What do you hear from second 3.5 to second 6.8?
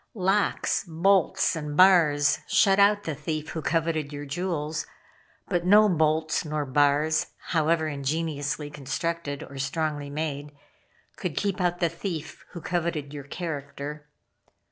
coveted your jewels; but no bolts nor